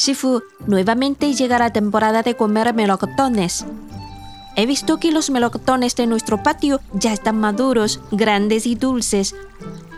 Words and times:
Shifu, 0.00 0.42
nuevamente 0.66 1.34
llega 1.34 1.58
la 1.58 1.74
temporada 1.74 2.22
de 2.22 2.34
comer 2.34 2.72
melocotones. 2.72 3.66
He 4.56 4.64
visto 4.64 4.96
que 4.96 5.12
los 5.12 5.28
melocotones 5.28 5.94
de 5.94 6.06
nuestro 6.06 6.42
patio 6.42 6.80
ya 6.94 7.12
están 7.12 7.38
maduros, 7.38 8.00
grandes 8.10 8.66
y 8.66 8.76
dulces. 8.76 9.34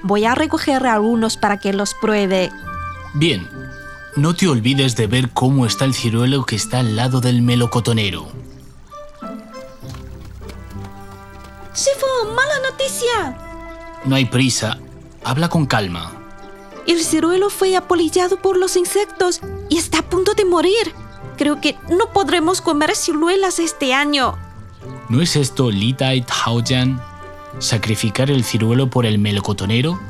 Voy 0.03 0.25
a 0.25 0.35
recoger 0.35 0.89
algunos 0.89 1.37
para 1.37 1.59
que 1.59 1.73
los 1.73 1.95
pruebe. 1.95 2.51
Bien, 3.15 3.47
no 4.17 4.35
te 4.35 4.49
olvides 4.49 4.97
de 4.97 5.07
ver 5.07 5.31
cómo 5.31 5.67
está 5.67 5.85
el 5.85 5.95
ciruelo 5.95 6.45
que 6.47 6.57
está 6.57 6.81
al 6.81 6.97
lado 6.97 7.21
del 7.21 7.41
melocotonero. 7.41 8.27
Shifu, 11.77 12.35
mala 12.35 12.59
noticia. 12.69 13.39
No 14.05 14.17
hay 14.17 14.25
prisa, 14.25 14.79
habla 15.23 15.49
con 15.49 15.67
calma. 15.67 16.22
El 16.87 17.01
ciruelo 17.01 17.49
fue 17.51 17.77
apolillado 17.77 18.41
por 18.43 18.57
los 18.57 18.77
insectos 18.77 19.41
y 19.69 19.79
está 19.79 20.01
a 20.01 20.09
punto 20.09 20.35
de 20.35 20.45
morir. 20.45 20.95
Creo 21.37 21.61
que 21.61 21.77
no 21.89 22.13
podremos 22.13 22.61
comer 22.61 22.95
ciruelas 22.97 23.59
este 23.59 23.95
año. 23.95 24.37
¿No 25.09 25.21
es 25.21 25.37
esto 25.37 25.71
Litai 25.71 26.23
Taoyan? 26.23 27.01
¿Sacrificar 27.59 28.31
el 28.31 28.45
ciruelo 28.45 28.91
por 28.91 29.07
el 29.07 29.19
melocotonero? 29.19 30.01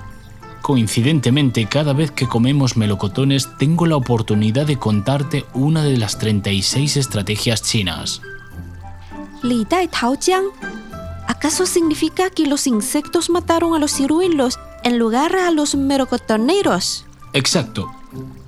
Coincidentemente, 0.63 1.67
cada 1.67 1.93
vez 1.93 2.11
que 2.13 2.29
comemos 2.29 2.77
melocotones 2.77 3.49
tengo 3.59 3.85
la 3.87 3.97
oportunidad 3.97 4.65
de 4.65 4.79
contarte 4.79 5.45
una 5.55 5.83
de 5.83 5.99
las 5.99 6.19
36 6.19 6.97
estrategias 6.97 7.63
chinas. 7.63 8.23
Li 9.43 9.67
Dai 9.69 9.89
Taojiang. 9.89 10.47
¿Acaso 11.27 11.67
significa 11.67 12.31
que 12.31 12.47
los 12.47 12.67
insectos 12.67 13.29
mataron 13.29 13.75
a 13.75 13.79
los 13.79 13.93
ciruelos 13.93 14.59
en 14.85 14.99
lugar 14.99 15.37
a 15.37 15.51
los 15.51 15.75
melocotoneros? 15.75 17.05
Exacto. 17.33 17.91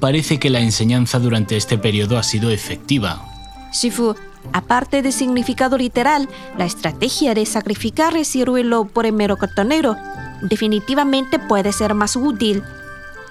Parece 0.00 0.38
que 0.38 0.50
la 0.50 0.60
enseñanza 0.60 1.18
durante 1.18 1.56
este 1.56 1.78
periodo 1.78 2.18
ha 2.18 2.22
sido 2.22 2.50
efectiva. 2.50 3.24
Shifu, 3.72 4.14
aparte 4.52 5.02
de 5.02 5.12
significado 5.12 5.78
literal, 5.78 6.28
la 6.58 6.66
estrategia 6.66 7.34
de 7.34 7.46
sacrificar 7.46 8.16
el 8.16 8.24
ciruelo 8.24 8.84
por 8.84 9.06
el 9.06 9.12
melocotonero 9.12 9.96
definitivamente 10.42 11.38
puede 11.38 11.72
ser 11.72 11.94
más 11.94 12.16
útil. 12.16 12.62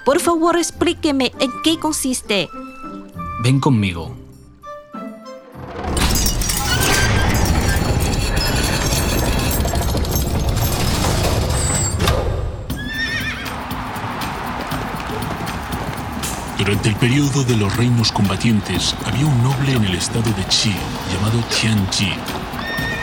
Por 0.04 0.20
favor, 0.20 0.56
explíqueme 0.56 1.32
en 1.38 1.50
qué 1.62 1.78
consiste. 1.78 2.48
Ven 3.42 3.60
conmigo. 3.60 4.23
Durante 16.64 16.88
el 16.88 16.96
periodo 16.96 17.44
de 17.44 17.58
los 17.58 17.76
reinos 17.76 18.10
combatientes 18.10 18.96
había 19.04 19.26
un 19.26 19.42
noble 19.42 19.72
en 19.72 19.84
el 19.84 19.96
estado 19.96 20.22
de 20.22 20.44
Qi 20.44 20.74
llamado 21.12 21.38
Tianji. 21.50 22.10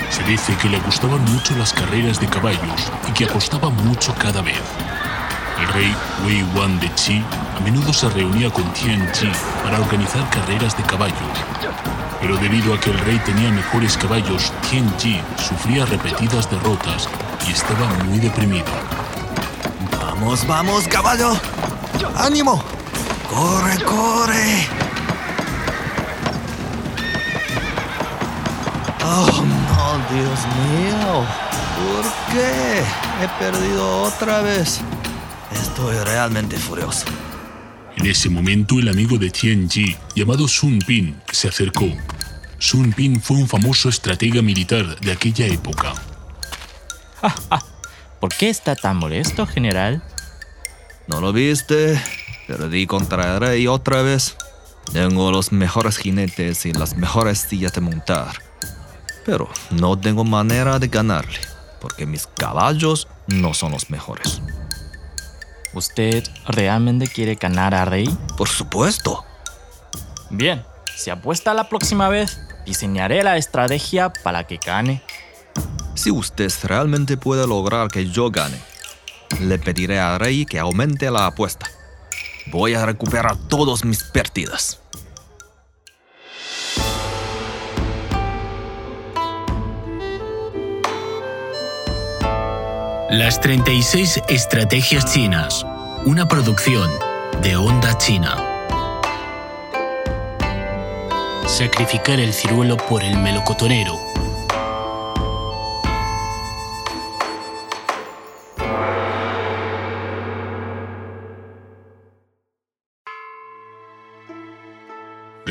Se 0.09 0.23
dice 0.23 0.55
que 0.55 0.67
le 0.67 0.79
gustaban 0.79 1.23
mucho 1.25 1.55
las 1.55 1.71
carreras 1.71 2.19
de 2.19 2.25
caballos 2.25 2.91
y 3.07 3.11
que 3.11 3.25
apostaba 3.25 3.69
mucho 3.69 4.15
cada 4.15 4.41
vez. 4.41 4.57
El 5.59 5.67
rey 5.73 5.95
Wei 6.25 6.43
Wan 6.55 6.79
de 6.79 6.89
Qi 6.93 7.23
a 7.55 7.59
menudo 7.59 7.93
se 7.93 8.09
reunía 8.09 8.49
con 8.49 8.63
Tianji 8.73 9.29
para 9.63 9.79
organizar 9.79 10.27
carreras 10.31 10.75
de 10.75 10.81
caballos. 10.81 11.15
Pero 12.19 12.37
debido 12.37 12.73
a 12.73 12.79
que 12.79 12.89
el 12.89 12.97
rey 13.01 13.21
tenía 13.27 13.51
mejores 13.51 13.95
caballos, 13.95 14.51
Tianji 14.71 15.21
sufría 15.37 15.85
repetidas 15.85 16.49
derrotas 16.49 17.07
y 17.47 17.51
estaba 17.51 17.87
muy 18.05 18.17
deprimido. 18.17 18.65
Vamos, 20.01 20.47
vamos, 20.47 20.87
caballo. 20.87 21.39
¡Ánimo! 22.17 22.80
¡Corre, 23.31 23.81
corre! 23.85 24.67
¡Oh, 29.01 29.45
no, 29.45 30.13
Dios 30.13 30.39
mío! 30.67 31.25
¿Por 31.77 32.33
qué? 32.33 32.83
He 33.23 33.27
perdido 33.39 34.03
otra 34.03 34.41
vez. 34.41 34.81
Estoy 35.53 35.95
realmente 36.03 36.57
furioso. 36.57 37.05
En 37.95 38.05
ese 38.05 38.29
momento 38.29 38.79
el 38.79 38.89
amigo 38.89 39.17
de 39.17 39.29
Tianji, 39.29 39.95
llamado 40.13 40.49
Sun 40.49 40.79
Bin, 40.85 41.21
se 41.31 41.47
acercó. 41.47 41.87
Sun 42.59 42.93
Bin 42.97 43.21
fue 43.21 43.37
un 43.37 43.47
famoso 43.47 43.87
estratega 43.87 44.41
militar 44.41 44.99
de 44.99 45.11
aquella 45.13 45.45
época. 45.45 45.93
¿Por 48.19 48.33
qué 48.35 48.49
está 48.49 48.75
tan 48.75 48.97
molesto, 48.97 49.47
general? 49.47 50.03
¿No 51.07 51.21
lo 51.21 51.31
viste? 51.31 52.01
Perdí 52.47 52.87
contra 52.87 53.35
el 53.35 53.39
rey 53.41 53.67
otra 53.67 54.01
vez. 54.01 54.35
Tengo 54.91 55.31
los 55.31 55.51
mejores 55.51 55.97
jinetes 55.97 56.65
y 56.65 56.73
las 56.73 56.95
mejores 56.95 57.39
sillas 57.39 57.73
de 57.73 57.81
montar. 57.81 58.33
Pero 59.25 59.49
no 59.69 59.97
tengo 59.97 60.23
manera 60.23 60.79
de 60.79 60.87
ganarle, 60.87 61.39
porque 61.79 62.05
mis 62.05 62.27
caballos 62.27 63.07
no 63.27 63.53
son 63.53 63.71
los 63.71 63.89
mejores. 63.89 64.41
¿Usted 65.73 66.23
realmente 66.47 67.07
quiere 67.07 67.35
ganar 67.35 67.73
a 67.73 67.85
Rey? 67.85 68.09
Por 68.37 68.49
supuesto. 68.49 69.23
Bien, 70.29 70.65
si 70.97 71.09
apuesta 71.09 71.53
la 71.53 71.69
próxima 71.69 72.09
vez, 72.09 72.39
diseñaré 72.65 73.23
la 73.23 73.37
estrategia 73.37 74.11
para 74.23 74.45
que 74.45 74.57
gane. 74.57 75.01
Si 75.95 76.11
usted 76.11 76.51
realmente 76.63 77.15
puede 77.15 77.47
lograr 77.47 77.89
que 77.89 78.09
yo 78.09 78.31
gane, 78.31 78.59
le 79.39 79.59
pediré 79.59 79.99
a 79.99 80.17
Rey 80.17 80.45
que 80.45 80.59
aumente 80.59 81.09
la 81.09 81.27
apuesta. 81.27 81.69
Voy 82.51 82.73
a 82.73 82.85
recuperar 82.85 83.37
todos 83.47 83.85
mis 83.85 84.03
pérdidas. 84.03 84.81
Las 93.09 93.39
36 93.39 94.23
Estrategias 94.27 95.13
Chinas. 95.13 95.65
Una 96.05 96.27
producción 96.27 96.91
de 97.41 97.55
Onda 97.55 97.97
China. 97.97 98.35
Sacrificar 101.47 102.19
el 102.19 102.33
ciruelo 102.33 102.75
por 102.75 103.01
el 103.01 103.17
melocotonero. 103.17 103.97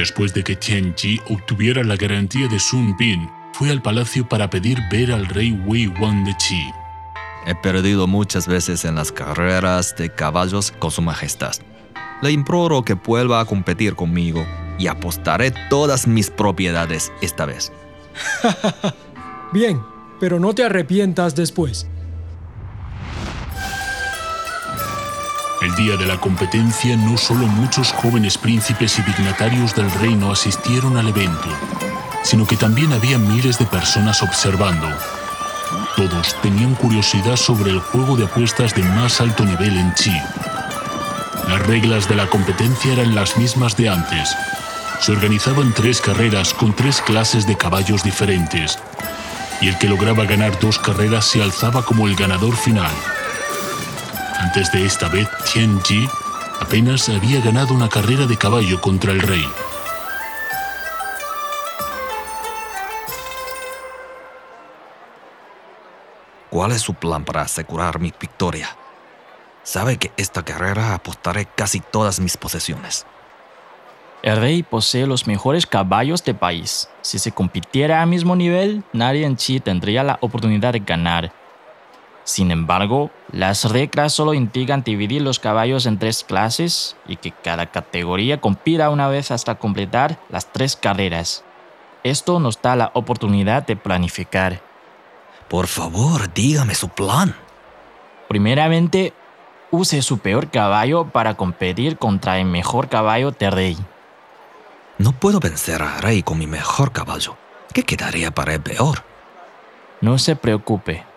Después 0.00 0.32
de 0.32 0.42
que 0.42 0.56
Tianji 0.56 1.20
obtuviera 1.28 1.84
la 1.84 1.94
garantía 1.94 2.48
de 2.48 2.58
Sun 2.58 2.96
Bin, 2.96 3.28
fue 3.52 3.68
al 3.68 3.82
palacio 3.82 4.26
para 4.26 4.48
pedir 4.48 4.78
ver 4.90 5.12
al 5.12 5.26
rey 5.26 5.52
Wei 5.66 5.88
Wan 5.88 6.24
de 6.24 6.34
Qi. 6.38 6.72
He 7.44 7.54
perdido 7.56 8.06
muchas 8.06 8.48
veces 8.48 8.86
en 8.86 8.94
las 8.94 9.12
carreras 9.12 9.94
de 9.98 10.08
caballos 10.08 10.72
con 10.78 10.90
su 10.90 11.02
majestad. 11.02 11.52
Le 12.22 12.30
imploro 12.30 12.82
que 12.82 12.94
vuelva 12.94 13.40
a 13.40 13.44
competir 13.44 13.94
conmigo 13.94 14.46
y 14.78 14.86
apostaré 14.86 15.52
todas 15.68 16.06
mis 16.06 16.30
propiedades 16.30 17.12
esta 17.20 17.44
vez. 17.44 17.70
Bien, 19.52 19.82
pero 20.18 20.40
no 20.40 20.54
te 20.54 20.64
arrepientas 20.64 21.34
después. 21.34 21.86
De 25.80 26.04
la 26.04 26.20
competencia, 26.20 26.94
no 26.94 27.16
solo 27.16 27.46
muchos 27.46 27.90
jóvenes 27.92 28.36
príncipes 28.36 28.98
y 28.98 29.02
dignatarios 29.02 29.74
del 29.74 29.90
reino 29.92 30.30
asistieron 30.30 30.98
al 30.98 31.08
evento, 31.08 31.48
sino 32.22 32.46
que 32.46 32.56
también 32.56 32.92
había 32.92 33.16
miles 33.16 33.58
de 33.58 33.64
personas 33.64 34.22
observando. 34.22 34.86
Todos 35.96 36.36
tenían 36.42 36.74
curiosidad 36.74 37.36
sobre 37.36 37.70
el 37.70 37.80
juego 37.80 38.14
de 38.14 38.26
apuestas 38.26 38.74
de 38.74 38.82
más 38.82 39.22
alto 39.22 39.42
nivel 39.46 39.78
en 39.78 39.94
Chi. 39.94 40.12
Las 41.48 41.66
reglas 41.66 42.06
de 42.08 42.16
la 42.16 42.26
competencia 42.26 42.92
eran 42.92 43.14
las 43.14 43.38
mismas 43.38 43.74
de 43.78 43.88
antes. 43.88 44.36
Se 45.00 45.12
organizaban 45.12 45.72
tres 45.72 46.02
carreras 46.02 46.52
con 46.52 46.74
tres 46.76 47.00
clases 47.00 47.46
de 47.46 47.56
caballos 47.56 48.02
diferentes, 48.02 48.78
y 49.62 49.68
el 49.68 49.78
que 49.78 49.88
lograba 49.88 50.26
ganar 50.26 50.60
dos 50.60 50.78
carreras 50.78 51.24
se 51.24 51.42
alzaba 51.42 51.82
como 51.82 52.06
el 52.06 52.16
ganador 52.16 52.54
final. 52.54 52.92
Antes 54.40 54.72
de 54.72 54.86
esta 54.86 55.08
vez, 55.08 55.28
Tianji 55.52 56.08
apenas 56.60 57.10
había 57.10 57.42
ganado 57.42 57.74
una 57.74 57.90
carrera 57.90 58.26
de 58.26 58.38
caballo 58.38 58.80
contra 58.80 59.12
el 59.12 59.20
rey. 59.20 59.46
¿Cuál 66.48 66.72
es 66.72 66.80
su 66.80 66.94
plan 66.94 67.22
para 67.26 67.42
asegurar 67.42 68.00
mi 68.00 68.14
victoria? 68.18 68.74
Sabe 69.62 69.98
que 69.98 70.10
esta 70.16 70.42
carrera 70.42 70.94
apostaré 70.94 71.44
casi 71.44 71.80
todas 71.80 72.18
mis 72.18 72.38
posesiones. 72.38 73.06
El 74.22 74.36
rey 74.36 74.62
posee 74.62 75.06
los 75.06 75.26
mejores 75.26 75.66
caballos 75.66 76.24
del 76.24 76.36
país. 76.36 76.88
Si 77.02 77.18
se 77.18 77.30
compitiera 77.30 78.00
a 78.00 78.06
mismo 78.06 78.34
nivel, 78.36 78.84
nadie 78.94 79.26
en 79.26 79.36
Chi 79.36 79.60
tendría 79.60 80.02
la 80.02 80.18
oportunidad 80.22 80.72
de 80.72 80.80
ganar. 80.80 81.39
Sin 82.30 82.52
embargo, 82.52 83.10
las 83.32 83.64
reglas 83.72 84.12
solo 84.12 84.34
indican 84.34 84.84
dividir 84.84 85.20
los 85.20 85.40
caballos 85.40 85.84
en 85.86 85.98
tres 85.98 86.22
clases 86.22 86.96
y 87.08 87.16
que 87.16 87.32
cada 87.32 87.66
categoría 87.66 88.40
compita 88.40 88.90
una 88.90 89.08
vez 89.08 89.32
hasta 89.32 89.56
completar 89.56 90.16
las 90.28 90.52
tres 90.52 90.76
carreras. 90.76 91.42
Esto 92.04 92.38
nos 92.38 92.62
da 92.62 92.76
la 92.76 92.92
oportunidad 92.94 93.66
de 93.66 93.74
planificar. 93.74 94.62
Por 95.48 95.66
favor, 95.66 96.32
dígame 96.32 96.76
su 96.76 96.88
plan. 96.88 97.34
Primeramente, 98.28 99.12
use 99.72 100.00
su 100.00 100.18
peor 100.18 100.52
caballo 100.52 101.06
para 101.06 101.34
competir 101.34 101.98
contra 101.98 102.38
el 102.38 102.44
mejor 102.44 102.88
caballo 102.88 103.32
de 103.32 103.50
rey. 103.50 103.76
No 104.98 105.10
puedo 105.10 105.40
vencer 105.40 105.82
a 105.82 105.96
Rey 105.96 106.22
con 106.22 106.38
mi 106.38 106.46
mejor 106.46 106.92
caballo. 106.92 107.36
¿Qué 107.74 107.82
quedaría 107.82 108.30
para 108.30 108.54
el 108.54 108.60
peor? 108.60 109.02
No 110.00 110.16
se 110.18 110.36
preocupe, 110.36 111.09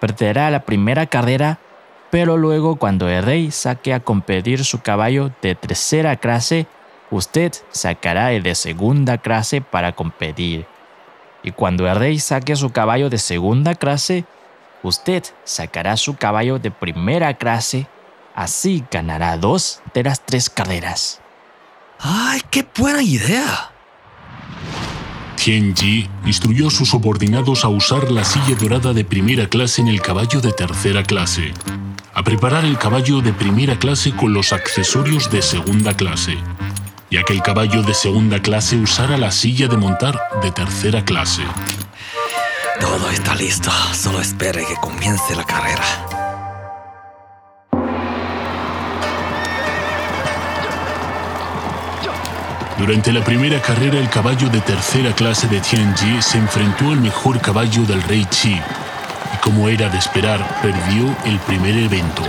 perderá 0.00 0.50
la 0.50 0.60
primera 0.60 1.06
carrera, 1.06 1.58
pero 2.10 2.36
luego 2.36 2.76
cuando 2.76 3.08
el 3.08 3.22
rey 3.22 3.50
saque 3.50 3.92
a 3.92 4.00
competir 4.00 4.64
su 4.64 4.80
caballo 4.80 5.30
de 5.42 5.54
tercera 5.54 6.16
clase, 6.16 6.66
usted 7.10 7.52
sacará 7.70 8.32
el 8.32 8.42
de 8.42 8.54
segunda 8.54 9.18
clase 9.18 9.60
para 9.60 9.92
competir. 9.92 10.66
Y 11.42 11.52
cuando 11.52 11.88
el 11.88 11.96
rey 11.96 12.18
saque 12.18 12.56
su 12.56 12.70
caballo 12.70 13.10
de 13.10 13.18
segunda 13.18 13.74
clase, 13.74 14.24
usted 14.82 15.24
sacará 15.44 15.96
su 15.96 16.16
caballo 16.16 16.58
de 16.58 16.70
primera 16.70 17.34
clase, 17.34 17.86
así 18.34 18.84
ganará 18.90 19.36
dos 19.36 19.82
de 19.94 20.04
las 20.04 20.20
tres 20.20 20.50
carreras. 20.50 21.20
¡Ay, 22.00 22.40
qué 22.50 22.66
buena 22.76 23.02
idea! 23.02 23.70
Tianji 25.38 26.08
instruyó 26.26 26.66
a 26.66 26.70
sus 26.70 26.88
subordinados 26.88 27.64
a 27.64 27.68
usar 27.68 28.10
la 28.10 28.24
silla 28.24 28.56
dorada 28.58 28.92
de 28.92 29.04
primera 29.04 29.48
clase 29.48 29.80
en 29.80 29.88
el 29.88 30.02
caballo 30.02 30.40
de 30.40 30.52
tercera 30.52 31.04
clase, 31.04 31.54
a 32.12 32.22
preparar 32.24 32.64
el 32.64 32.76
caballo 32.76 33.20
de 33.20 33.32
primera 33.32 33.78
clase 33.78 34.10
con 34.12 34.34
los 34.34 34.52
accesorios 34.52 35.30
de 35.30 35.40
segunda 35.40 35.94
clase, 35.94 36.36
ya 37.10 37.22
que 37.22 37.32
el 37.32 37.42
caballo 37.42 37.82
de 37.82 37.94
segunda 37.94 38.42
clase 38.42 38.76
usara 38.76 39.16
la 39.16 39.30
silla 39.30 39.68
de 39.68 39.76
montar 39.76 40.18
de 40.42 40.50
tercera 40.50 41.04
clase. 41.04 41.42
Todo 42.80 43.08
está 43.10 43.34
listo. 43.34 43.70
Solo 43.92 44.20
espere 44.20 44.64
que 44.66 44.74
comience 44.74 45.34
la 45.36 45.44
carrera. 45.44 46.17
Durante 52.78 53.12
la 53.12 53.24
primera 53.24 53.60
carrera, 53.60 53.98
el 53.98 54.08
caballo 54.08 54.48
de 54.48 54.60
tercera 54.60 55.12
clase 55.12 55.48
de 55.48 55.60
Tianji 55.60 56.22
se 56.22 56.38
enfrentó 56.38 56.84
al 56.84 57.00
mejor 57.00 57.40
caballo 57.40 57.82
del 57.82 58.00
rey 58.04 58.24
Qi. 58.26 58.54
Y 58.54 59.36
como 59.42 59.68
era 59.68 59.88
de 59.88 59.98
esperar, 59.98 60.38
perdió 60.62 61.14
el 61.24 61.40
primer 61.40 61.76
evento. 61.76 62.22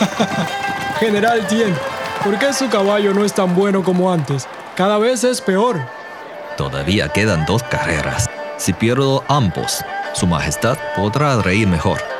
General 0.98 1.46
Tien, 1.46 1.76
¿por 2.24 2.36
qué 2.40 2.52
su 2.52 2.68
caballo 2.68 3.14
no 3.14 3.24
es 3.24 3.32
tan 3.32 3.54
bueno 3.54 3.84
como 3.84 4.12
antes? 4.12 4.48
Cada 4.74 4.98
vez 4.98 5.22
es 5.22 5.40
peor. 5.40 5.80
Todavía 6.56 7.08
quedan 7.10 7.46
dos 7.46 7.62
carreras. 7.62 8.28
Si 8.56 8.72
pierdo 8.72 9.22
ambos, 9.28 9.84
Su 10.12 10.26
Majestad 10.26 10.76
podrá 10.96 11.40
reír 11.40 11.68
mejor. 11.68 12.11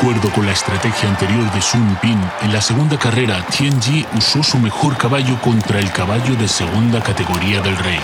Acuerdo 0.00 0.30
con 0.30 0.46
la 0.46 0.52
estrategia 0.52 1.10
anterior 1.10 1.52
de 1.52 1.60
Sun 1.60 1.98
Bin, 2.02 2.18
en 2.40 2.54
la 2.54 2.62
segunda 2.62 2.98
carrera, 2.98 3.44
Tianji 3.50 4.06
usó 4.16 4.42
su 4.42 4.58
mejor 4.58 4.96
caballo 4.96 5.38
contra 5.42 5.78
el 5.78 5.92
caballo 5.92 6.36
de 6.36 6.48
segunda 6.48 7.02
categoría 7.02 7.60
del 7.60 7.76
rey. 7.76 8.00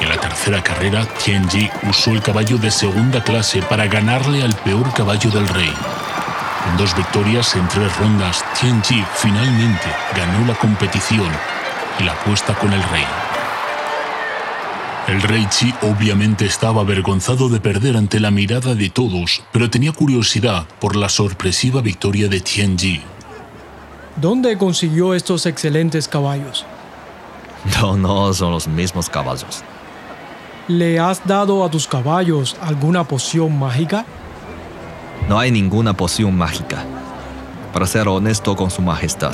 En 0.00 0.08
la 0.08 0.16
tercera 0.16 0.62
carrera, 0.62 1.04
Tianji 1.22 1.70
usó 1.86 2.12
el 2.12 2.22
caballo 2.22 2.56
de 2.56 2.70
segunda 2.70 3.22
clase 3.22 3.60
para 3.60 3.86
ganarle 3.88 4.42
al 4.42 4.54
peor 4.54 4.90
caballo 4.94 5.30
del 5.30 5.46
rey. 5.48 5.72
En 6.70 6.78
dos 6.78 6.96
victorias 6.96 7.56
en 7.56 7.68
tres 7.68 7.94
rondas, 7.98 8.42
Tianji 8.58 9.04
finalmente 9.16 9.94
ganó 10.16 10.46
la 10.46 10.54
competición 10.54 11.30
y 11.98 12.04
la 12.04 12.12
apuesta 12.12 12.54
con 12.54 12.72
el 12.72 12.82
rey. 12.84 13.04
El 15.08 15.20
rey 15.20 15.46
Chi 15.50 15.74
obviamente 15.82 16.46
estaba 16.46 16.82
avergonzado 16.82 17.48
de 17.48 17.58
perder 17.58 17.96
ante 17.96 18.20
la 18.20 18.30
mirada 18.30 18.76
de 18.76 18.88
todos, 18.88 19.42
pero 19.50 19.68
tenía 19.68 19.92
curiosidad 19.92 20.64
por 20.78 20.94
la 20.94 21.08
sorpresiva 21.08 21.80
victoria 21.80 22.28
de 22.28 22.40
Tianji. 22.40 23.02
¿Dónde 24.16 24.56
consiguió 24.56 25.14
estos 25.14 25.46
excelentes 25.46 26.06
caballos? 26.06 26.64
No, 27.80 27.96
no, 27.96 28.32
son 28.32 28.52
los 28.52 28.68
mismos 28.68 29.08
caballos. 29.08 29.62
¿Le 30.68 31.00
has 31.00 31.26
dado 31.26 31.64
a 31.64 31.70
tus 31.70 31.88
caballos 31.88 32.56
alguna 32.60 33.02
poción 33.02 33.58
mágica? 33.58 34.04
No 35.28 35.38
hay 35.38 35.50
ninguna 35.50 35.94
poción 35.94 36.36
mágica. 36.36 36.84
Para 37.72 37.86
ser 37.86 38.06
honesto 38.06 38.54
con 38.54 38.70
su 38.70 38.82
majestad, 38.82 39.32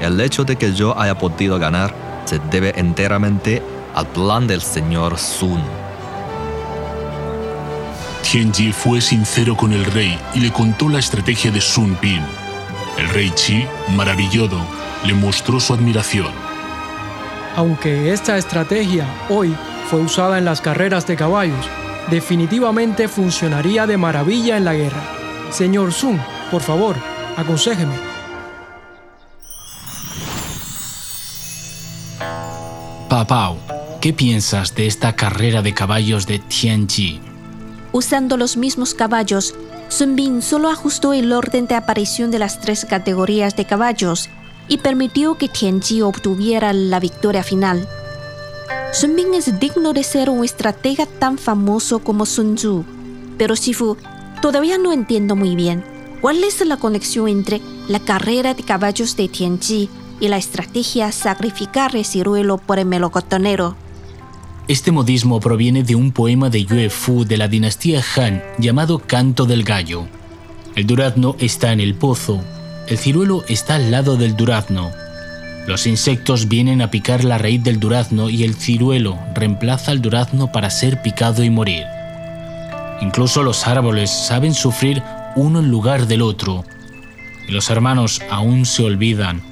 el 0.00 0.20
hecho 0.20 0.44
de 0.44 0.56
que 0.56 0.74
yo 0.74 0.98
haya 0.98 1.16
podido 1.16 1.58
ganar 1.58 1.94
se 2.26 2.38
debe 2.38 2.78
enteramente 2.78 3.62
al 3.96 4.06
plan 4.08 4.46
del 4.46 4.60
señor 4.60 5.18
Sun. 5.18 5.60
Tianji 8.22 8.70
fue 8.70 9.00
sincero 9.00 9.56
con 9.56 9.72
el 9.72 9.86
rey 9.86 10.18
y 10.34 10.40
le 10.40 10.52
contó 10.52 10.88
la 10.88 10.98
estrategia 10.98 11.50
de 11.50 11.62
Sun 11.62 11.96
Bin. 12.00 12.20
El 12.98 13.08
rey 13.08 13.30
Chi, 13.30 13.66
maravillado, 13.96 14.58
le 15.04 15.14
mostró 15.14 15.58
su 15.58 15.72
admiración. 15.72 16.28
Aunque 17.56 18.12
esta 18.12 18.36
estrategia 18.36 19.06
hoy 19.30 19.56
fue 19.88 20.00
usada 20.00 20.36
en 20.36 20.44
las 20.44 20.60
carreras 20.60 21.06
de 21.06 21.16
caballos, 21.16 21.66
definitivamente 22.10 23.08
funcionaría 23.08 23.86
de 23.86 23.96
maravilla 23.96 24.58
en 24.58 24.66
la 24.66 24.74
guerra. 24.74 25.02
Señor 25.50 25.92
Sun, 25.92 26.20
por 26.50 26.60
favor, 26.60 26.96
aconséjeme. 27.38 27.94
Papau, 33.08 33.56
¿qué 34.06 34.12
piensas 34.12 34.72
de 34.76 34.86
esta 34.86 35.16
carrera 35.16 35.62
de 35.62 35.74
caballos 35.74 36.28
de 36.28 36.38
Tianji? 36.38 37.20
Usando 37.90 38.36
los 38.36 38.56
mismos 38.56 38.94
caballos, 38.94 39.56
Sun 39.88 40.14
Bin 40.14 40.42
solo 40.42 40.68
ajustó 40.68 41.12
el 41.12 41.32
orden 41.32 41.66
de 41.66 41.74
aparición 41.74 42.30
de 42.30 42.38
las 42.38 42.60
tres 42.60 42.86
categorías 42.88 43.56
de 43.56 43.64
caballos 43.64 44.30
y 44.68 44.78
permitió 44.78 45.38
que 45.38 45.48
Tianji 45.48 46.02
obtuviera 46.02 46.72
la 46.72 47.00
victoria 47.00 47.42
final. 47.42 47.88
Sun 48.92 49.16
Bin 49.16 49.34
es 49.34 49.58
digno 49.58 49.92
de 49.92 50.04
ser 50.04 50.30
un 50.30 50.44
estratega 50.44 51.06
tan 51.06 51.36
famoso 51.36 51.98
como 51.98 52.26
Sun 52.26 52.54
Tzu, 52.54 52.84
pero 53.36 53.56
Sifu, 53.56 53.96
todavía 54.40 54.78
no 54.78 54.92
entiendo 54.92 55.34
muy 55.34 55.56
bien 55.56 55.82
cuál 56.20 56.44
es 56.44 56.64
la 56.64 56.76
conexión 56.76 57.26
entre 57.26 57.60
la 57.88 57.98
carrera 57.98 58.54
de 58.54 58.62
caballos 58.62 59.16
de 59.16 59.26
Tianji 59.26 59.90
y 60.20 60.28
la 60.28 60.36
estrategia 60.36 61.10
sacrificar 61.10 61.96
el 61.96 62.04
ciruelo 62.04 62.58
por 62.58 62.78
el 62.78 62.86
melocotonero. 62.86 63.74
Este 64.68 64.90
modismo 64.90 65.38
proviene 65.38 65.84
de 65.84 65.94
un 65.94 66.10
poema 66.10 66.50
de 66.50 66.64
Yue 66.64 66.90
Fu 66.90 67.24
de 67.24 67.36
la 67.36 67.46
dinastía 67.46 68.02
Han 68.16 68.42
llamado 68.58 68.98
Canto 68.98 69.44
del 69.44 69.62
Gallo. 69.62 70.08
El 70.74 70.88
durazno 70.88 71.36
está 71.38 71.72
en 71.72 71.78
el 71.78 71.94
pozo, 71.94 72.42
el 72.88 72.98
ciruelo 72.98 73.44
está 73.46 73.76
al 73.76 73.92
lado 73.92 74.16
del 74.16 74.34
durazno. 74.34 74.90
Los 75.68 75.86
insectos 75.86 76.48
vienen 76.48 76.82
a 76.82 76.90
picar 76.90 77.22
la 77.22 77.38
raíz 77.38 77.62
del 77.62 77.78
durazno 77.78 78.28
y 78.28 78.42
el 78.42 78.56
ciruelo 78.56 79.16
reemplaza 79.36 79.92
al 79.92 80.02
durazno 80.02 80.50
para 80.50 80.70
ser 80.70 81.00
picado 81.00 81.44
y 81.44 81.50
morir. 81.50 81.84
Incluso 83.00 83.44
los 83.44 83.68
árboles 83.68 84.10
saben 84.10 84.52
sufrir 84.52 85.00
uno 85.36 85.60
en 85.60 85.70
lugar 85.70 86.08
del 86.08 86.22
otro, 86.22 86.64
y 87.46 87.52
los 87.52 87.70
hermanos 87.70 88.20
aún 88.30 88.66
se 88.66 88.82
olvidan. 88.82 89.42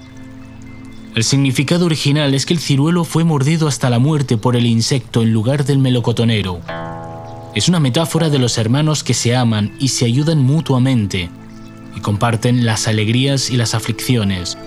El 1.14 1.22
significado 1.22 1.86
original 1.86 2.34
es 2.34 2.44
que 2.44 2.54
el 2.54 2.58
ciruelo 2.58 3.04
fue 3.04 3.22
mordido 3.22 3.68
hasta 3.68 3.88
la 3.88 4.00
muerte 4.00 4.36
por 4.36 4.56
el 4.56 4.66
insecto 4.66 5.22
en 5.22 5.32
lugar 5.32 5.64
del 5.64 5.78
melocotonero. 5.78 6.60
Es 7.54 7.68
una 7.68 7.78
metáfora 7.78 8.30
de 8.30 8.40
los 8.40 8.58
hermanos 8.58 9.04
que 9.04 9.14
se 9.14 9.36
aman 9.36 9.76
y 9.78 9.88
se 9.88 10.06
ayudan 10.06 10.38
mutuamente 10.42 11.30
y 11.94 12.00
comparten 12.00 12.66
las 12.66 12.88
alegrías 12.88 13.50
y 13.50 13.56
las 13.56 13.76
aflicciones. 13.76 14.58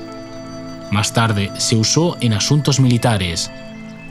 Más 0.89 1.13
tarde 1.13 1.51
se 1.57 1.75
usó 1.75 2.15
en 2.21 2.31
asuntos 2.31 2.79
militares. 2.79 3.51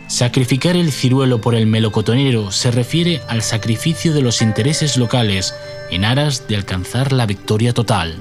Sacrificar 0.09 0.77
el 0.77 0.93
ciruelo 0.93 1.41
por 1.41 1.55
el 1.55 1.67
melocotonero 1.67 2.53
se 2.53 2.71
refiere 2.71 3.23
al 3.29 3.41
sacrificio 3.41 4.13
de 4.13 4.21
los 4.21 4.43
intereses 4.43 4.99
locales 4.99 5.55
en 5.91 6.05
aras 6.05 6.47
de 6.47 6.57
alcanzar 6.57 7.15
la 7.15 7.25
victoria 7.25 7.73
total. 7.73 8.15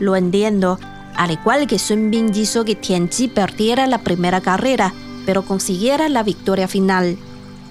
Lo 0.00 0.16
entiendo, 0.16 0.78
al 1.16 1.30
igual 1.30 1.66
que 1.66 1.78
Sun 1.78 2.10
Bin 2.10 2.34
hizo 2.34 2.64
que 2.64 2.74
Tianji 2.74 3.28
perdiera 3.28 3.86
la 3.86 3.98
primera 3.98 4.40
carrera, 4.40 4.92
pero 5.26 5.42
consiguiera 5.42 6.08
la 6.08 6.22
victoria 6.22 6.68
final. 6.68 7.16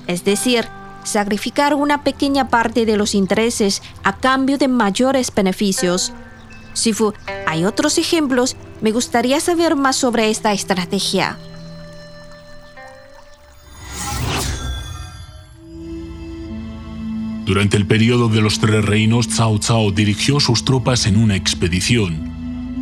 Es 0.08 0.24
decir, 0.24 0.66
sacrificar 1.04 1.74
una 1.74 2.04
pequeña 2.04 2.48
parte 2.48 2.86
de 2.86 2.98
los 2.98 3.16
intereses 3.16 3.82
a 4.04 4.18
cambio 4.18 4.58
de 4.58 4.68
mayores 4.68 5.34
beneficios. 5.34 6.14
Sifu, 6.74 7.14
hay 7.46 7.66
otros 7.66 7.98
ejemplos, 7.98 8.56
me 8.82 8.92
gustaría 8.92 9.40
saber 9.40 9.76
más 9.76 9.96
sobre 9.96 10.30
esta 10.30 10.54
estrategia. 10.54 11.38
Durante 17.46 17.76
el 17.76 17.86
periodo 17.86 18.30
de 18.30 18.42
los 18.42 18.60
Tres 18.60 18.86
Reinos, 18.86 19.28
Cao 19.28 19.60
Cao 19.60 19.92
dirigió 19.92 20.40
sus 20.40 20.64
tropas 20.64 21.06
en 21.06 21.18
una 21.18 21.36
expedición 21.36 22.33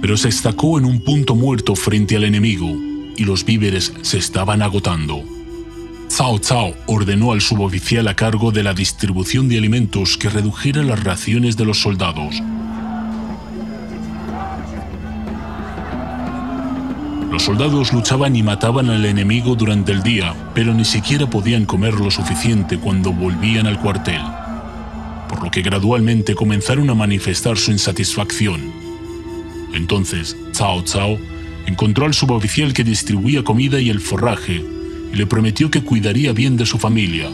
pero 0.01 0.17
se 0.17 0.29
destacó 0.29 0.79
en 0.79 0.85
un 0.85 0.99
punto 0.99 1.35
muerto 1.35 1.75
frente 1.75 2.15
al 2.15 2.23
enemigo 2.23 2.75
y 3.15 3.23
los 3.23 3.45
víveres 3.45 3.93
se 4.01 4.17
estaban 4.17 4.61
agotando. 4.63 5.23
Cao 6.17 6.41
Cao 6.41 6.73
ordenó 6.87 7.31
al 7.31 7.41
suboficial 7.41 8.07
a 8.07 8.15
cargo 8.15 8.51
de 8.51 8.63
la 8.63 8.73
distribución 8.73 9.47
de 9.47 9.57
alimentos 9.57 10.17
que 10.17 10.29
redujera 10.29 10.83
las 10.83 11.03
raciones 11.03 11.55
de 11.55 11.65
los 11.65 11.79
soldados. 11.79 12.41
Los 17.31 17.43
soldados 17.43 17.93
luchaban 17.93 18.35
y 18.35 18.43
mataban 18.43 18.89
al 18.89 19.05
enemigo 19.05 19.55
durante 19.55 19.93
el 19.93 20.03
día, 20.03 20.35
pero 20.53 20.73
ni 20.73 20.83
siquiera 20.83 21.29
podían 21.29 21.65
comer 21.65 21.93
lo 21.93 22.11
suficiente 22.11 22.77
cuando 22.77 23.13
volvían 23.13 23.67
al 23.67 23.79
cuartel, 23.79 24.21
por 25.29 25.41
lo 25.41 25.49
que 25.49 25.61
gradualmente 25.61 26.35
comenzaron 26.35 26.89
a 26.89 26.93
manifestar 26.93 27.57
su 27.57 27.71
insatisfacción. 27.71 28.80
Entonces, 29.73 30.35
Cao 30.57 30.83
Cao 30.83 31.17
encontró 31.65 32.05
al 32.05 32.13
suboficial 32.13 32.73
que 32.73 32.83
distribuía 32.83 33.43
comida 33.43 33.79
y 33.79 33.89
el 33.89 33.99
forraje 33.99 34.63
y 35.13 35.15
le 35.15 35.25
prometió 35.25 35.69
que 35.69 35.83
cuidaría 35.83 36.33
bien 36.33 36.57
de 36.57 36.65
su 36.65 36.77
familia, 36.77 37.29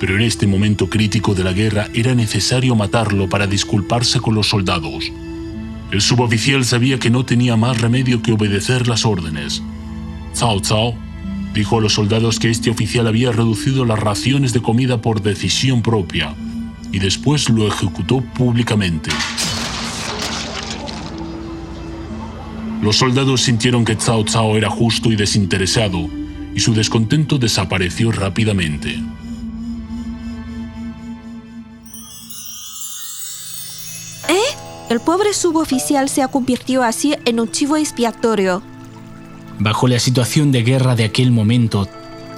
pero 0.00 0.16
en 0.16 0.22
este 0.22 0.46
momento 0.46 0.88
crítico 0.88 1.34
de 1.34 1.44
la 1.44 1.52
guerra 1.52 1.88
era 1.94 2.14
necesario 2.14 2.74
matarlo 2.74 3.28
para 3.28 3.46
disculparse 3.46 4.20
con 4.20 4.34
los 4.34 4.48
soldados. 4.48 5.10
El 5.90 6.00
suboficial 6.00 6.64
sabía 6.64 6.98
que 6.98 7.10
no 7.10 7.24
tenía 7.24 7.56
más 7.56 7.80
remedio 7.80 8.22
que 8.22 8.32
obedecer 8.32 8.88
las 8.88 9.04
órdenes. 9.04 9.62
Cao 10.38 10.60
Cao 10.62 10.94
dijo 11.54 11.78
a 11.78 11.80
los 11.82 11.92
soldados 11.92 12.38
que 12.38 12.50
este 12.50 12.70
oficial 12.70 13.06
había 13.06 13.30
reducido 13.30 13.84
las 13.84 13.98
raciones 13.98 14.52
de 14.52 14.62
comida 14.62 15.02
por 15.02 15.20
decisión 15.20 15.82
propia 15.82 16.34
y 16.90 16.98
después 16.98 17.48
lo 17.50 17.68
ejecutó 17.68 18.20
públicamente. 18.20 19.10
Los 22.82 22.96
soldados 22.96 23.40
sintieron 23.40 23.84
que 23.84 23.96
Cao 23.96 24.24
Cao 24.24 24.56
era 24.58 24.68
justo 24.68 25.10
y 25.10 25.16
desinteresado, 25.16 26.10
y 26.54 26.60
su 26.60 26.74
descontento 26.74 27.38
desapareció 27.38 28.12
rápidamente. 28.12 29.00
El 34.92 35.00
pobre 35.00 35.32
suboficial 35.32 36.10
se 36.10 36.20
ha 36.20 36.28
convertido 36.28 36.82
así 36.82 37.14
en 37.24 37.40
un 37.40 37.50
chivo 37.50 37.78
expiatorio. 37.78 38.62
Bajo 39.58 39.88
la 39.88 39.98
situación 39.98 40.52
de 40.52 40.62
guerra 40.62 40.94
de 40.94 41.04
aquel 41.04 41.30
momento, 41.30 41.88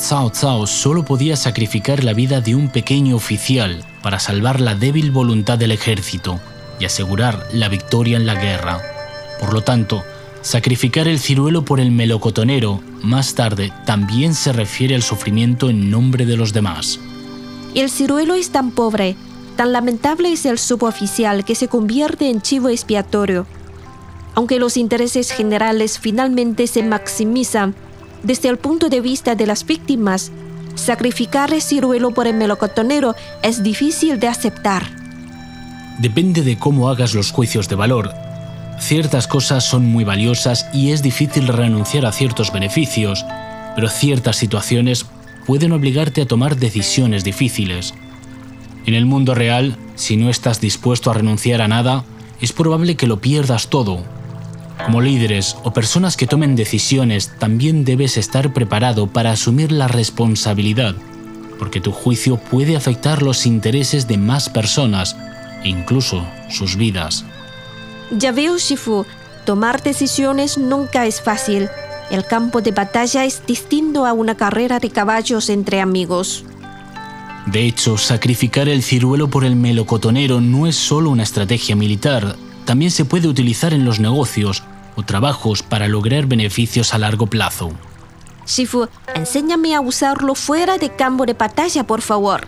Cao 0.08 0.30
Cao 0.30 0.68
solo 0.68 1.04
podía 1.04 1.34
sacrificar 1.34 2.04
la 2.04 2.12
vida 2.12 2.40
de 2.40 2.54
un 2.54 2.68
pequeño 2.68 3.16
oficial 3.16 3.84
para 4.04 4.20
salvar 4.20 4.60
la 4.60 4.76
débil 4.76 5.10
voluntad 5.10 5.58
del 5.58 5.72
ejército 5.72 6.38
y 6.78 6.84
asegurar 6.84 7.44
la 7.52 7.68
victoria 7.68 8.16
en 8.18 8.26
la 8.26 8.36
guerra. 8.36 8.80
Por 9.40 9.52
lo 9.52 9.62
tanto, 9.62 10.04
sacrificar 10.44 11.08
el 11.08 11.18
ciruelo 11.18 11.64
por 11.64 11.80
el 11.80 11.90
melocotonero 11.90 12.80
más 13.02 13.34
tarde 13.34 13.72
también 13.84 14.34
se 14.34 14.52
refiere 14.52 14.94
al 14.94 15.02
sufrimiento 15.02 15.68
en 15.68 15.90
nombre 15.90 16.24
de 16.24 16.36
los 16.36 16.52
demás. 16.52 17.00
El 17.74 17.90
ciruelo 17.90 18.34
es 18.34 18.50
tan 18.50 18.70
pobre 18.70 19.16
Tan 19.56 19.72
lamentable 19.72 20.32
es 20.32 20.46
el 20.46 20.58
suboficial 20.58 21.44
que 21.44 21.54
se 21.54 21.68
convierte 21.68 22.28
en 22.28 22.42
chivo 22.42 22.68
expiatorio. 22.70 23.46
Aunque 24.34 24.58
los 24.58 24.76
intereses 24.76 25.30
generales 25.30 25.98
finalmente 25.98 26.66
se 26.66 26.82
maximizan 26.82 27.74
desde 28.24 28.48
el 28.48 28.58
punto 28.58 28.88
de 28.88 29.00
vista 29.00 29.36
de 29.36 29.46
las 29.46 29.64
víctimas, 29.64 30.32
sacrificar 30.74 31.52
el 31.52 31.62
ciruelo 31.62 32.10
por 32.10 32.26
el 32.26 32.34
melocotonero 32.34 33.14
es 33.42 33.62
difícil 33.62 34.18
de 34.18 34.26
aceptar. 34.26 34.84
Depende 36.00 36.42
de 36.42 36.58
cómo 36.58 36.88
hagas 36.88 37.14
los 37.14 37.30
juicios 37.30 37.68
de 37.68 37.76
valor. 37.76 38.23
Ciertas 38.78 39.26
cosas 39.26 39.64
son 39.64 39.86
muy 39.86 40.04
valiosas 40.04 40.66
y 40.72 40.90
es 40.90 41.02
difícil 41.02 41.48
renunciar 41.48 42.06
a 42.06 42.12
ciertos 42.12 42.52
beneficios, 42.52 43.24
pero 43.74 43.88
ciertas 43.88 44.36
situaciones 44.36 45.06
pueden 45.46 45.72
obligarte 45.72 46.22
a 46.22 46.26
tomar 46.26 46.56
decisiones 46.56 47.24
difíciles. 47.24 47.94
En 48.86 48.94
el 48.94 49.06
mundo 49.06 49.34
real, 49.34 49.76
si 49.94 50.16
no 50.16 50.28
estás 50.28 50.60
dispuesto 50.60 51.10
a 51.10 51.14
renunciar 51.14 51.62
a 51.62 51.68
nada, 51.68 52.04
es 52.40 52.52
probable 52.52 52.96
que 52.96 53.06
lo 53.06 53.20
pierdas 53.20 53.68
todo. 53.68 54.04
Como 54.84 55.00
líderes 55.00 55.56
o 55.62 55.72
personas 55.72 56.16
que 56.16 56.26
tomen 56.26 56.56
decisiones, 56.56 57.32
también 57.38 57.84
debes 57.84 58.16
estar 58.16 58.52
preparado 58.52 59.06
para 59.06 59.32
asumir 59.32 59.72
la 59.72 59.88
responsabilidad, 59.88 60.94
porque 61.58 61.80
tu 61.80 61.92
juicio 61.92 62.36
puede 62.36 62.76
afectar 62.76 63.22
los 63.22 63.46
intereses 63.46 64.08
de 64.08 64.18
más 64.18 64.50
personas 64.50 65.16
e 65.62 65.68
incluso 65.68 66.26
sus 66.50 66.76
vidas. 66.76 67.24
Ya 68.10 68.32
veo, 68.32 68.58
Shifu, 68.58 69.06
tomar 69.44 69.82
decisiones 69.82 70.58
nunca 70.58 71.06
es 71.06 71.20
fácil. 71.20 71.68
El 72.10 72.24
campo 72.24 72.60
de 72.60 72.70
batalla 72.72 73.24
es 73.24 73.44
distinto 73.46 74.06
a 74.06 74.12
una 74.12 74.36
carrera 74.36 74.78
de 74.78 74.90
caballos 74.90 75.48
entre 75.48 75.80
amigos. 75.80 76.44
De 77.46 77.66
hecho, 77.66 77.98
sacrificar 77.98 78.68
el 78.68 78.82
ciruelo 78.82 79.28
por 79.28 79.44
el 79.44 79.56
melocotonero 79.56 80.40
no 80.40 80.66
es 80.66 80.76
solo 80.76 81.10
una 81.10 81.22
estrategia 81.22 81.76
militar, 81.76 82.36
también 82.64 82.90
se 82.90 83.04
puede 83.04 83.28
utilizar 83.28 83.74
en 83.74 83.84
los 83.84 84.00
negocios 84.00 84.62
o 84.96 85.02
trabajos 85.02 85.62
para 85.62 85.88
lograr 85.88 86.26
beneficios 86.26 86.94
a 86.94 86.98
largo 86.98 87.26
plazo. 87.26 87.72
Shifu, 88.46 88.88
enséñame 89.14 89.74
a 89.74 89.80
usarlo 89.80 90.34
fuera 90.34 90.78
de 90.78 90.94
campo 90.94 91.26
de 91.26 91.34
batalla, 91.34 91.84
por 91.84 92.00
favor. 92.00 92.46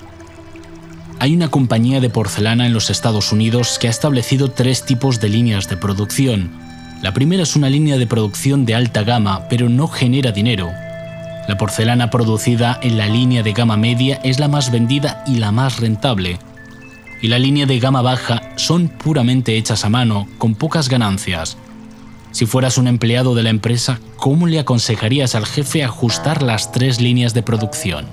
Hay 1.19 1.35
una 1.35 1.49
compañía 1.49 2.01
de 2.01 2.11
porcelana 2.11 2.67
en 2.67 2.75
los 2.75 2.91
Estados 2.91 3.33
Unidos 3.33 3.79
que 3.79 3.87
ha 3.87 3.91
establecido 3.91 4.51
tres 4.51 4.85
tipos 4.85 5.19
de 5.19 5.31
líneas 5.31 5.67
de 5.69 5.79
producción. 5.79 6.51
La 7.03 7.15
primera 7.15 7.43
es 7.43 7.57
una 7.57 7.71
línea 7.71 7.97
de 7.97 8.07
producción 8.07 8.67
de 8.67 8.75
alta 8.75 9.03
gama, 9.03 9.49
pero 9.49 9.71
no 9.71 9.89
genera 9.89 10.31
dinero. 10.31 10.71
La 11.49 11.57
porcelana 11.57 12.11
producida 12.11 12.79
en 12.83 12.99
la 12.99 13.07
línea 13.07 13.43
de 13.43 13.55
gama 13.55 13.79
media 13.79 14.21
es 14.25 14.39
la 14.39 14.49
más 14.49 14.71
vendida 14.71 15.25
y 15.27 15.37
la 15.37 15.53
más 15.53 15.81
rentable. 15.81 16.39
Y 17.23 17.29
la 17.29 17.39
línea 17.39 17.65
de 17.65 17.79
gama 17.79 18.03
baja 18.03 18.43
son 18.57 18.89
puramente 18.89 19.57
hechas 19.57 19.87
a 19.87 19.89
mano, 19.89 20.29
con 20.37 20.55
pocas 20.55 20.91
ganancias. 20.91 21.57
Si 22.31 22.45
fueras 22.45 22.77
un 22.77 22.89
empleado 22.89 23.35
de 23.35 23.43
la 23.43 23.51
empresa, 23.51 24.01
¿cómo 24.17 24.47
le 24.47 24.59
aconsejarías 24.59 25.35
al 25.35 25.47
jefe 25.47 25.83
ajustar 25.83 26.43
las 26.43 26.73
tres 26.73 27.01
líneas 27.01 27.33
de 27.33 27.43
producción? 27.43 28.07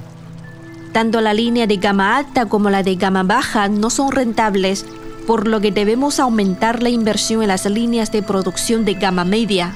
Tanto 0.93 1.21
la 1.21 1.33
línea 1.33 1.65
de 1.65 1.77
gama 1.77 2.17
alta 2.17 2.45
como 2.45 2.69
la 2.69 2.83
de 2.83 2.95
gama 2.95 3.23
baja 3.23 3.67
no 3.67 3.89
son 3.89 4.11
rentables, 4.11 4.85
por 5.25 5.47
lo 5.47 5.59
que 5.59 5.71
debemos 5.71 6.19
aumentar 6.19 6.83
la 6.83 6.89
inversión 6.89 7.41
en 7.41 7.47
las 7.47 7.65
líneas 7.65 8.11
de 8.11 8.21
producción 8.21 8.85
de 8.85 8.93
gama 8.93 9.25
media. 9.25 9.73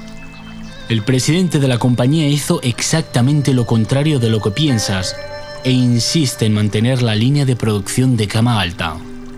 El 0.90 1.04
presidente 1.04 1.60
de 1.60 1.68
la 1.68 1.80
compañía 1.80 2.28
hizo 2.28 2.62
exactamente 2.62 3.54
lo 3.54 3.66
contrario 3.66 4.20
de 4.20 4.30
lo 4.30 4.40
que 4.42 4.52
piensas 4.52 5.16
e 5.64 5.72
insiste 5.72 6.46
en 6.46 6.54
mantener 6.54 7.02
la 7.02 7.16
línea 7.16 7.46
de 7.46 7.56
producción 7.56 8.16
de 8.16 8.28
cama 8.28 8.62
alta. 8.62 8.96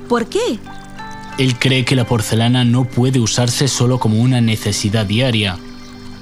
¿Por 0.09 0.27
qué? 0.27 0.59
Él 1.37 1.57
cree 1.57 1.85
que 1.85 1.95
la 1.95 2.05
porcelana 2.05 2.65
no 2.65 2.83
puede 2.83 3.21
usarse 3.21 3.69
solo 3.69 3.99
como 3.99 4.19
una 4.19 4.41
necesidad 4.41 5.05
diaria. 5.05 5.57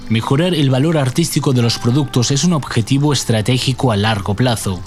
Mejorar 0.08 0.54
el 0.54 0.70
valor 0.70 0.96
artístico 0.96 1.52
de 1.52 1.62
los 1.62 1.78
productos 1.78 2.30
es 2.30 2.44
un 2.44 2.52
objetivo 2.52 3.12
estratégico 3.12 3.90
a 3.90 3.96
largo 3.96 4.34
plazo. 4.34 4.80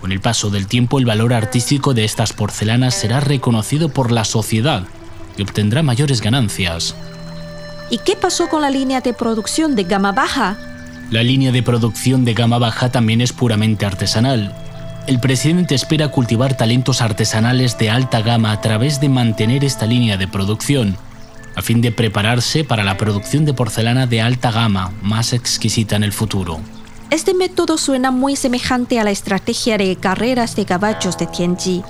Con 0.00 0.12
el 0.12 0.20
paso 0.20 0.50
del 0.50 0.66
tiempo 0.66 0.98
el 0.98 1.06
valor 1.06 1.32
artístico 1.32 1.92
de 1.92 2.04
estas 2.04 2.32
porcelanas 2.32 2.94
será 2.94 3.20
reconocido 3.20 3.88
por 3.88 4.12
la 4.12 4.24
sociedad 4.24 4.84
y 5.36 5.42
obtendrá 5.42 5.82
mayores 5.82 6.20
ganancias. 6.20 6.94
¿Y 7.90 7.98
qué 7.98 8.16
pasó 8.16 8.48
con 8.48 8.62
la 8.62 8.70
línea 8.70 9.00
de 9.00 9.14
producción 9.14 9.74
de 9.74 9.84
gama 9.84 10.12
baja? 10.12 10.56
La 11.10 11.22
línea 11.22 11.52
de 11.52 11.62
producción 11.62 12.24
de 12.24 12.34
gama 12.34 12.58
baja 12.58 12.90
también 12.90 13.20
es 13.20 13.32
puramente 13.32 13.86
artesanal. 13.86 14.54
El 15.06 15.20
presidente 15.20 15.74
espera 15.74 16.08
cultivar 16.08 16.54
talentos 16.54 17.00
artesanales 17.00 17.78
de 17.78 17.88
alta 17.88 18.20
gama 18.20 18.52
a 18.52 18.60
través 18.60 19.00
de 19.00 19.08
mantener 19.08 19.64
esta 19.64 19.86
línea 19.86 20.18
de 20.18 20.28
producción, 20.28 20.98
a 21.56 21.62
fin 21.62 21.80
de 21.80 21.92
prepararse 21.92 22.62
para 22.62 22.84
la 22.84 22.98
producción 22.98 23.46
de 23.46 23.54
porcelana 23.54 24.06
de 24.06 24.20
alta 24.20 24.50
gama 24.50 24.92
más 25.00 25.32
exquisita 25.32 25.96
en 25.96 26.04
el 26.04 26.12
futuro. 26.12 26.60
Este 27.10 27.32
método 27.32 27.78
suena 27.78 28.10
muy 28.10 28.36
semejante 28.36 29.00
a 29.00 29.04
la 29.04 29.10
estrategia 29.10 29.78
de 29.78 29.96
carreras 29.96 30.54
de 30.56 30.66
caballos 30.66 31.16
de 31.16 31.26
Tianji. 31.26 31.82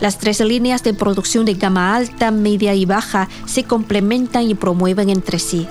Las 0.00 0.18
tres 0.18 0.40
líneas 0.40 0.82
de 0.82 0.94
producción 0.94 1.44
de 1.44 1.52
gama 1.52 1.94
alta, 1.94 2.30
media 2.30 2.74
y 2.74 2.86
baja 2.86 3.28
se 3.44 3.64
complementan 3.64 4.48
y 4.48 4.54
promueven 4.54 5.10
entre 5.10 5.38
sí. 5.38 5.68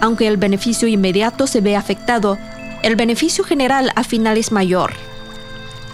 Aunque 0.00 0.26
el 0.26 0.38
beneficio 0.38 0.88
inmediato 0.88 1.46
se 1.46 1.60
ve 1.60 1.76
afectado, 1.76 2.36
el 2.82 2.96
beneficio 2.96 3.44
general 3.44 3.92
al 3.94 4.04
final 4.04 4.36
es 4.38 4.50
mayor. 4.50 4.92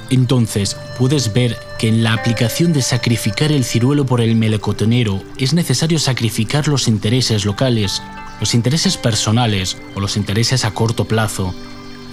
Entonces, 0.08 0.78
puedes 0.98 1.34
ver 1.34 1.58
que 1.78 1.88
en 1.88 2.02
la 2.02 2.14
aplicación 2.14 2.72
de 2.72 2.80
sacrificar 2.80 3.52
el 3.52 3.62
ciruelo 3.64 4.06
por 4.06 4.22
el 4.22 4.36
melecotonero 4.36 5.22
es 5.36 5.52
necesario 5.52 5.98
sacrificar 5.98 6.66
los 6.66 6.88
intereses 6.88 7.44
locales, 7.44 8.02
los 8.40 8.54
intereses 8.54 8.96
personales 8.96 9.76
o 9.94 10.00
los 10.00 10.16
intereses 10.16 10.64
a 10.64 10.72
corto 10.72 11.04
plazo, 11.04 11.54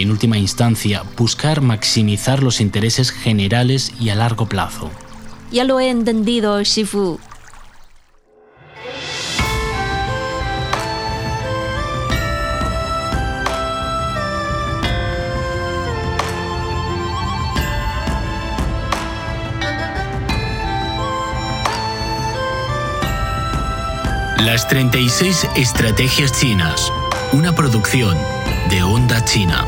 en 0.02 0.12
última 0.12 0.38
instancia 0.38 1.04
buscar 1.18 1.62
maximizar 1.62 2.44
los 2.44 2.62
intereses 2.62 3.12
generales 3.12 3.92
y 4.00 4.10
a 4.10 4.16
largo 4.16 4.48
plazo. 4.48 4.90
Ya 5.52 5.64
lo 5.64 5.80
he 5.80 5.90
entendido, 5.90 6.62
Shifu. 6.64 7.20
Las 24.46 24.68
36 24.68 25.48
Estrategias 25.56 26.38
Chinas, 26.38 26.92
una 27.32 27.54
producción 27.56 28.18
de 28.70 28.84
Onda 28.84 29.24
China. 29.24 29.66